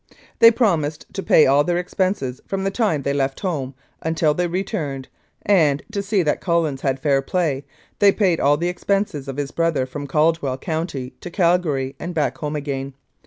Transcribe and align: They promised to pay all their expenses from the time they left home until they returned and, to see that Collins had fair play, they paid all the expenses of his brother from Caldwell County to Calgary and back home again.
They 0.39 0.49
promised 0.49 1.05
to 1.13 1.21
pay 1.21 1.45
all 1.45 1.63
their 1.63 1.77
expenses 1.77 2.41
from 2.47 2.63
the 2.63 2.71
time 2.71 3.03
they 3.03 3.13
left 3.13 3.41
home 3.41 3.75
until 4.01 4.33
they 4.33 4.47
returned 4.47 5.07
and, 5.45 5.83
to 5.91 6.01
see 6.01 6.23
that 6.23 6.41
Collins 6.41 6.81
had 6.81 6.99
fair 6.99 7.21
play, 7.21 7.65
they 7.99 8.11
paid 8.11 8.39
all 8.39 8.57
the 8.57 8.67
expenses 8.67 9.27
of 9.27 9.37
his 9.37 9.51
brother 9.51 9.85
from 9.85 10.07
Caldwell 10.07 10.57
County 10.57 11.13
to 11.21 11.29
Calgary 11.29 11.95
and 11.99 12.15
back 12.15 12.39
home 12.39 12.55
again. 12.55 12.95